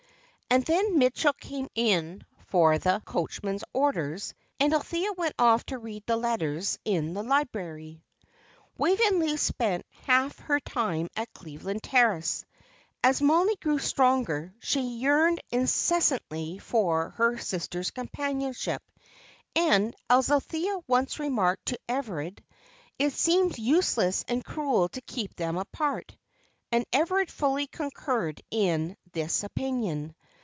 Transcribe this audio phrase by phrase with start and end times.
[0.53, 6.03] And then Mitchell came in for the coachman's orders, and Althea went off to read
[6.05, 8.01] the letters in the library.
[8.77, 12.43] Waveney spent half her time at Cleveland Terrace.
[13.01, 18.83] As Mollie grew stronger, she yearned incessantly for her sister's companionship,
[19.55, 22.43] and, as Althea once remarked to Everard,
[22.99, 26.13] "it seemed useless and cruel to keep them apart."
[26.73, 30.13] And Everard fully concurred in this opinion.